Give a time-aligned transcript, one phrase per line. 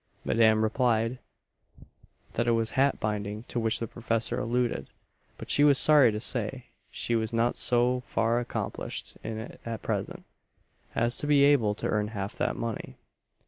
[0.25, 1.19] Madame replied,
[2.33, 4.87] that it was hat binding to which the professor alluded;
[5.37, 9.83] but she was sorry to say, she was not so far accomplished in it at
[9.83, 10.23] present,
[10.95, 12.95] as to be able to earn half that money.